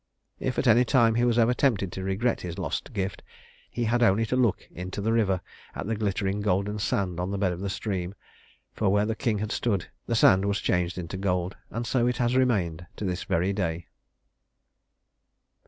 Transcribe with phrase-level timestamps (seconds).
[0.39, 3.21] If at any time he was ever tempted to regret his lost gift,
[3.69, 5.41] he had only to look into the river
[5.75, 8.15] at the glittering golden sand on the bed of the stream;
[8.73, 12.17] for where the king had stood, the sand was changed into gold, and so it
[12.17, 13.89] has remained to this very day.